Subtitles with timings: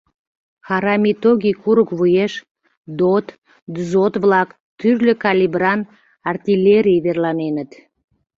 [0.67, 2.33] Харамитоги курык вуеш
[2.99, 3.27] ДОТ,
[3.75, 5.79] ДЗОТ-влак, тӱрлӧ калибран
[6.29, 7.71] артиллерий верланеныт.